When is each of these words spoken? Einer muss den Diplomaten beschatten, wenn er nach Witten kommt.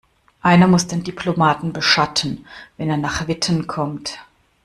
Einer 0.41 0.65
muss 0.65 0.87
den 0.87 1.03
Diplomaten 1.03 1.73
beschatten, 1.73 2.47
wenn 2.75 2.89
er 2.89 2.97
nach 2.97 3.27
Witten 3.27 3.67
kommt. 3.67 4.17